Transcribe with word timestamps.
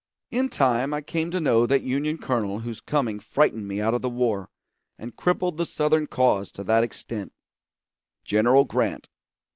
In 0.31 0.49
time 0.49 0.95
I 0.95 1.01
came 1.01 1.29
to 1.29 1.39
know 1.39 1.67
that 1.67 1.83
Union 1.83 2.17
colonel 2.17 2.61
whose 2.61 2.81
coming 2.81 3.19
frightened 3.19 3.67
me 3.67 3.79
out 3.79 3.93
of 3.93 4.01
the 4.01 4.09
war 4.09 4.49
and 4.97 5.15
crippled 5.15 5.57
the 5.57 5.65
Southern 5.67 6.07
cause 6.07 6.51
to 6.53 6.63
that 6.63 6.83
extent 6.83 7.33
General 8.23 8.65
Grant. 8.65 9.09